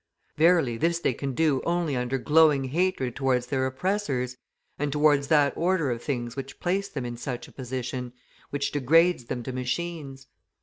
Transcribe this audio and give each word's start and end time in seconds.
Verily, 0.35 0.77
this 0.77 0.97
they 0.97 1.13
can 1.13 1.35
do 1.35 1.61
only 1.63 1.95
under 1.95 2.17
glowing 2.17 2.63
hatred 2.63 3.15
towards 3.15 3.45
their 3.45 3.67
oppressors, 3.67 4.35
and 4.79 4.91
towards 4.91 5.27
that 5.27 5.55
order 5.55 5.91
of 5.91 6.01
things 6.01 6.35
which 6.35 6.59
place 6.59 6.87
them 6.89 7.05
in 7.05 7.17
such 7.17 7.47
a 7.47 7.51
position, 7.51 8.11
which 8.49 8.71
degrades 8.71 9.25
them 9.25 9.43
to 9.43 9.51
machines. 9.53 10.25